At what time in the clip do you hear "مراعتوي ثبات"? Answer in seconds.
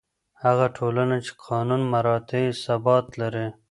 1.93-3.05